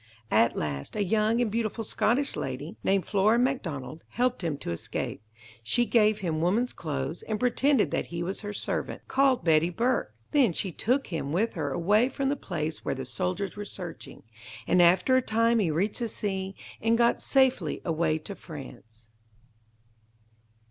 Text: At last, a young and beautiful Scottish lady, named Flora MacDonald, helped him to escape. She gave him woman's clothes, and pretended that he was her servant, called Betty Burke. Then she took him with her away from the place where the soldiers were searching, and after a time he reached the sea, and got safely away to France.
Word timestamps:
At 0.31 0.55
last, 0.55 0.95
a 0.95 1.03
young 1.03 1.41
and 1.41 1.51
beautiful 1.51 1.83
Scottish 1.83 2.35
lady, 2.35 2.75
named 2.83 3.05
Flora 3.05 3.37
MacDonald, 3.37 4.01
helped 4.09 4.43
him 4.43 4.57
to 4.57 4.71
escape. 4.71 5.21
She 5.61 5.85
gave 5.85 6.21
him 6.21 6.41
woman's 6.41 6.73
clothes, 6.73 7.21
and 7.21 7.39
pretended 7.39 7.91
that 7.91 8.07
he 8.07 8.23
was 8.23 8.41
her 8.41 8.51
servant, 8.51 9.07
called 9.07 9.43
Betty 9.45 9.69
Burke. 9.69 10.15
Then 10.31 10.53
she 10.53 10.71
took 10.71 11.05
him 11.05 11.31
with 11.31 11.53
her 11.53 11.71
away 11.71 12.09
from 12.09 12.29
the 12.29 12.35
place 12.35 12.83
where 12.83 12.95
the 12.95 13.05
soldiers 13.05 13.55
were 13.55 13.63
searching, 13.63 14.23
and 14.65 14.81
after 14.81 15.15
a 15.17 15.21
time 15.21 15.59
he 15.59 15.69
reached 15.69 15.99
the 15.99 16.07
sea, 16.07 16.55
and 16.81 16.97
got 16.97 17.21
safely 17.21 17.79
away 17.85 18.17
to 18.17 18.33
France. 18.33 19.09